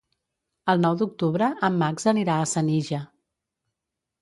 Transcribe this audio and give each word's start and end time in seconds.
El 0.73 0.79
nou 0.85 0.95
d'octubre 1.01 1.49
en 1.69 1.77
Max 1.83 2.09
anirà 2.13 2.39
a 2.39 2.49
Senija. 2.55 3.03